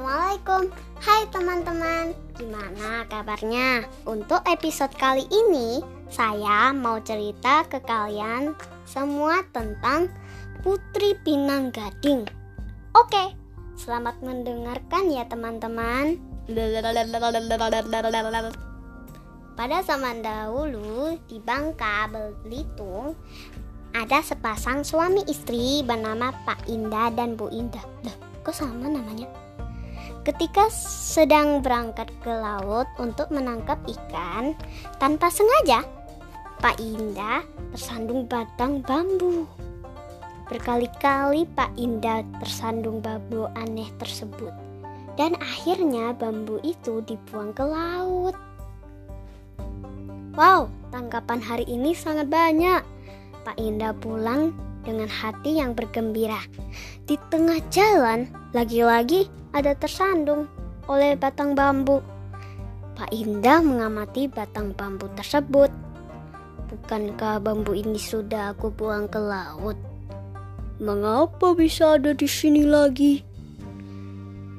Assalamualaikum 0.00 0.72
Hai 1.04 1.28
teman-teman 1.28 2.16
Gimana 2.32 3.04
kabarnya? 3.12 3.84
Untuk 4.08 4.40
episode 4.48 4.96
kali 4.96 5.28
ini 5.28 5.84
Saya 6.08 6.72
mau 6.72 7.04
cerita 7.04 7.68
ke 7.68 7.84
kalian 7.84 8.56
Semua 8.88 9.44
tentang 9.52 10.08
Putri 10.64 11.20
Pinang 11.20 11.68
Gading 11.68 12.24
Oke 12.96 13.36
Selamat 13.76 14.16
mendengarkan 14.24 15.12
ya 15.12 15.28
teman-teman 15.28 16.16
Pada 19.52 19.84
zaman 19.84 20.24
dahulu 20.24 21.20
Di 21.28 21.36
Bangka, 21.44 22.08
Belitung 22.08 23.20
ada 23.90 24.22
sepasang 24.24 24.80
suami 24.80 25.26
istri 25.28 25.84
bernama 25.84 26.30
Pak 26.46 26.70
Indah 26.70 27.10
dan 27.10 27.34
Bu 27.34 27.50
Indah. 27.50 27.82
Loh, 28.06 28.14
kok 28.46 28.54
sama 28.54 28.86
namanya? 28.86 29.26
Ketika 30.20 30.68
sedang 30.68 31.64
berangkat 31.64 32.12
ke 32.20 32.28
laut 32.28 32.84
untuk 33.00 33.32
menangkap 33.32 33.80
ikan, 33.88 34.52
tanpa 35.00 35.32
sengaja 35.32 35.80
Pak 36.60 36.76
Indah 36.76 37.40
tersandung 37.72 38.28
batang 38.28 38.84
bambu. 38.84 39.48
Berkali-kali 40.52 41.48
Pak 41.56 41.72
Indah 41.80 42.20
tersandung 42.36 43.00
bambu 43.00 43.48
aneh 43.56 43.88
tersebut. 43.96 44.52
Dan 45.16 45.40
akhirnya 45.40 46.12
bambu 46.12 46.60
itu 46.60 47.00
dibuang 47.08 47.56
ke 47.56 47.64
laut. 47.64 48.36
Wow, 50.36 50.68
tangkapan 50.92 51.40
hari 51.40 51.64
ini 51.64 51.96
sangat 51.96 52.28
banyak 52.28 52.84
Pak 53.40 53.56
Indah 53.56 53.96
pulang 53.96 54.52
dengan 54.84 55.08
hati 55.08 55.56
yang 55.64 55.72
bergembira. 55.72 56.44
Di 57.08 57.16
tengah 57.32 57.60
jalan, 57.72 58.28
lagi-lagi 58.52 59.39
ada 59.50 59.74
tersandung 59.74 60.46
oleh 60.86 61.14
batang 61.18 61.54
bambu. 61.54 62.02
Pak 62.94 63.10
Indah 63.14 63.62
mengamati 63.64 64.28
batang 64.28 64.76
bambu 64.76 65.08
tersebut. 65.16 65.72
Bukankah 66.70 67.42
bambu 67.42 67.74
ini 67.74 67.98
sudah 67.98 68.54
aku 68.54 68.70
buang 68.70 69.10
ke 69.10 69.18
laut? 69.18 69.74
Mengapa 70.80 71.52
bisa 71.52 72.00
ada 72.00 72.14
di 72.16 72.28
sini 72.30 72.62
lagi? 72.64 73.20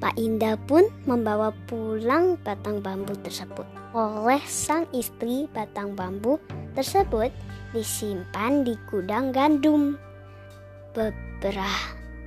Pak 0.02 0.17
Indah 0.17 0.58
pun 0.58 0.89
membawa 1.06 1.53
pulang 1.69 2.34
batang 2.42 2.81
bambu 2.81 3.14
tersebut. 3.22 3.69
Oleh 3.94 4.42
sang 4.50 4.89
istri, 4.97 5.45
batang 5.53 5.94
bambu 5.94 6.42
tersebut 6.73 7.30
disimpan 7.69 8.66
di 8.66 8.73
gudang 8.89 9.30
gandum. 9.30 9.95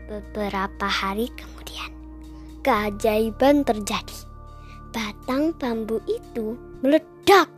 Beberapa, 0.09 0.87
hari 0.87 1.29
kemudian, 1.35 1.91
keajaiban 2.65 3.63
terjadi. 3.63 4.25
Batang 4.91 5.53
bambu 5.61 6.01
itu 6.09 6.57
meledak 6.81 7.53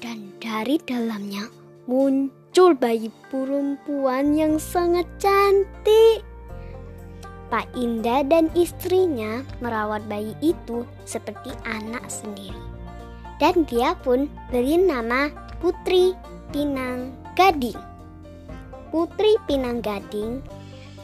dan 0.00 0.32
dari 0.40 0.80
dalamnya 0.80 1.46
muncul 1.84 2.72
bayi 2.72 3.12
perempuan 3.28 4.32
yang 4.32 4.56
sangat 4.56 5.04
cantik. 5.20 6.24
Pak 7.50 7.66
Indah 7.74 8.22
dan 8.24 8.46
istrinya 8.54 9.42
merawat 9.58 10.06
bayi 10.06 10.32
itu 10.40 10.86
seperti 11.02 11.50
anak 11.66 12.06
sendiri. 12.06 12.62
Dan 13.42 13.66
dia 13.66 13.98
pun 13.98 14.30
beri 14.54 14.78
nama 14.78 15.26
Putri 15.58 16.14
Pinang 16.54 17.10
Gading. 17.34 17.76
Putri 18.94 19.34
Pinang 19.50 19.82
Gading 19.82 20.38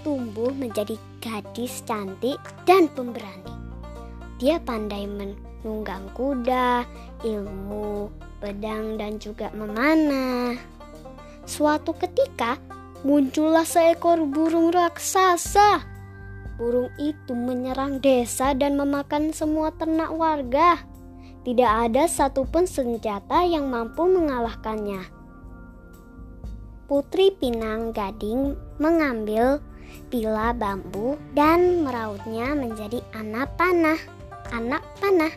tumbuh 0.07 0.55
menjadi 0.55 0.95
gadis 1.19 1.83
cantik 1.83 2.39
dan 2.63 2.87
pemberani. 2.95 3.51
Dia 4.39 4.63
pandai 4.63 5.03
menunggang 5.11 6.07
kuda, 6.15 6.87
ilmu, 7.27 8.07
pedang, 8.39 8.95
dan 9.03 9.19
juga 9.19 9.51
memanah. 9.51 10.55
Suatu 11.43 11.91
ketika 11.99 12.55
muncullah 13.03 13.67
seekor 13.67 14.23
burung 14.31 14.71
raksasa. 14.71 15.83
Burung 16.55 16.95
itu 17.03 17.35
menyerang 17.35 17.99
desa 17.99 18.55
dan 18.55 18.79
memakan 18.79 19.35
semua 19.35 19.75
ternak 19.75 20.15
warga. 20.15 20.87
Tidak 21.43 21.91
ada 21.91 22.07
satupun 22.07 22.71
senjata 22.71 23.43
yang 23.43 23.67
mampu 23.67 24.07
mengalahkannya. 24.07 25.03
Putri 26.87 27.35
Pinang 27.35 27.91
Gading 27.91 28.55
mengambil 28.79 29.59
pila 30.09 30.55
bambu 30.55 31.19
dan 31.35 31.83
merautnya 31.83 32.55
menjadi 32.55 33.03
anak 33.15 33.51
panah. 33.59 33.99
Anak 34.55 34.83
panah 35.03 35.33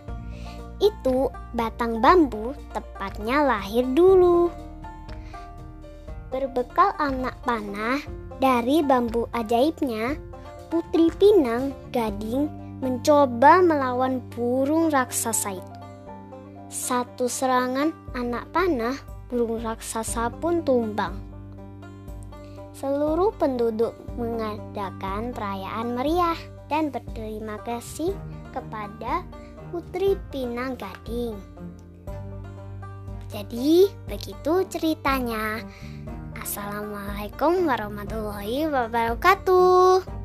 itu 0.79 1.27
batang 1.51 1.99
bambu 1.99 2.55
tepatnya 2.71 3.43
lahir 3.43 3.83
dulu. 3.91 4.47
Berbekal 6.29 6.93
anak 7.01 7.35
panah 7.41 7.99
dari 8.37 8.85
bambu 8.85 9.25
ajaibnya, 9.33 10.13
Putri 10.69 11.09
Pinang 11.17 11.73
Gading 11.89 12.45
mencoba 12.79 13.59
melawan 13.65 14.21
burung 14.29 14.93
raksasa 14.93 15.57
itu. 15.57 15.77
Satu 16.69 17.25
serangan 17.25 17.89
anak 18.13 18.45
panah, 18.53 18.93
burung 19.27 19.65
raksasa 19.65 20.29
pun 20.37 20.61
tumbang 20.61 21.28
seluruh 22.79 23.35
penduduk 23.35 23.91
mengadakan 24.15 25.35
perayaan 25.35 25.99
meriah 25.99 26.39
dan 26.71 26.87
berterima 26.87 27.59
kasih 27.67 28.15
kepada 28.55 29.27
Putri 29.67 30.15
Pinang 30.31 30.79
Gading. 30.79 31.35
Jadi, 33.29 33.91
begitu 34.07 34.63
ceritanya. 34.71 35.61
Assalamualaikum 36.39 37.67
warahmatullahi 37.67 38.65
wabarakatuh. 38.71 40.18